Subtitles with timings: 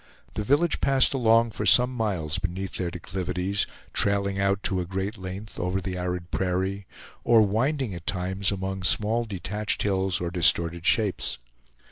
[0.33, 5.15] The village passed along for some miles beneath their declivities, trailing out to a great
[5.15, 6.87] length over the arid prairie,
[7.23, 11.37] or winding at times among small detached hills or distorted shapes.